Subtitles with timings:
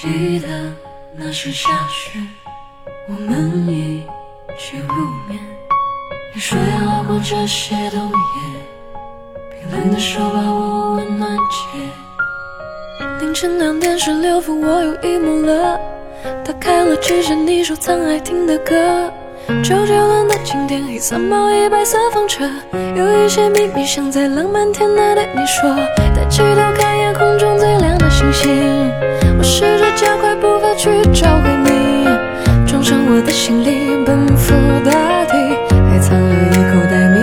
[0.00, 0.48] 记得
[1.14, 2.18] 那时下雪，
[3.08, 4.02] 我们一
[4.58, 4.94] 起入
[5.28, 5.38] 眠。
[6.34, 8.10] 你说要熬过这些冬夜，
[9.50, 11.78] 冰冷的手把我温暖结。
[13.20, 15.78] 凌晨两点十六分，我又 emo 了，
[16.42, 19.12] 打开了之前你收藏爱听的歌。
[19.62, 22.48] 周杰伦的经典，黑色毛衣，白色风车，
[22.96, 25.70] 有一些秘密想在浪漫天台对你说。
[26.14, 28.81] 抬起头看夜空中最亮的星星，
[33.44, 34.92] 心里，奔赴大
[35.24, 35.34] 地，
[35.90, 37.18] 还藏了一口袋米。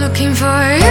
[0.00, 0.88] Looking for you，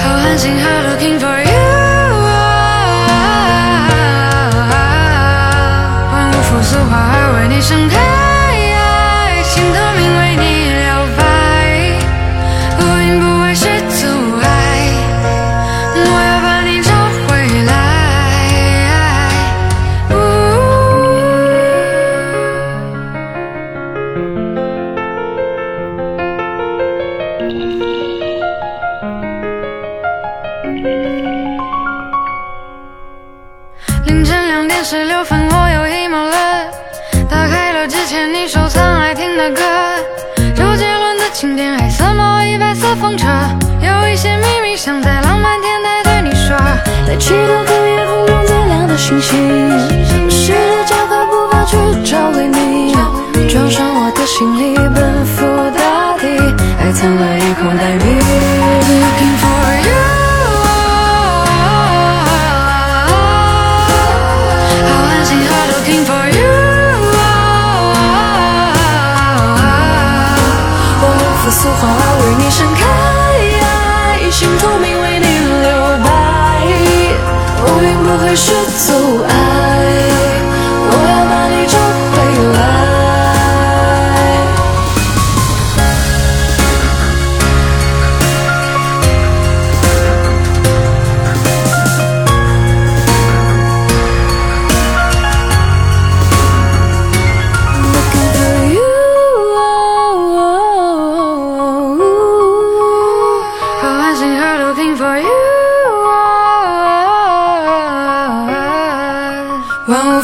[0.00, 1.52] 好寒星河，Looking for you。
[6.10, 8.00] 万物复苏，花儿为你盛开，
[34.04, 36.70] 凌晨两点十六分，我又 emo 了，
[37.26, 39.62] 打开了之前你收藏爱听的歌，
[40.54, 43.26] 周杰伦的经典，黑色毛衣，白色风车，
[43.80, 46.54] 有一些秘密想在浪漫天台对你说。
[47.06, 49.70] 抬起头看夜空中最亮的星星，
[50.28, 52.94] 试着加快步伐去找回你，
[53.48, 56.28] 装上我的行李，奔赴大地，
[56.78, 57.96] 还藏了一口袋
[71.44, 71.86] 万物复苏，花
[72.24, 75.26] 为你盛开，心透明为你
[75.60, 75.68] 留
[76.02, 76.08] 白，
[77.66, 78.52] 乌云不会是
[78.86, 79.33] 阻碍，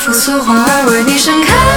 [0.01, 1.70] 复苏花儿为你盛开。